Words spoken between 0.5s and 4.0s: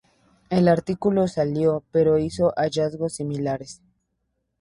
artículo salió, pero hizo hallazgos similares.